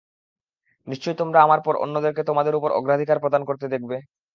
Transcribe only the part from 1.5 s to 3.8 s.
পর অন্যদেরকে তোমাদের উপর অগ্রাধিকার প্রদান করতে